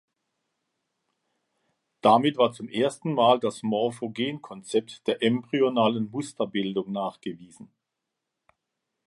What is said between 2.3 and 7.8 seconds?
war zum ersten Mal das Morphogen-Konzept der embryonalen Musterbildung nachgewiesen.